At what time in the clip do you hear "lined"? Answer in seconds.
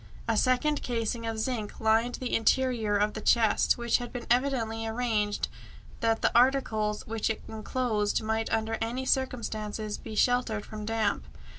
1.79-2.15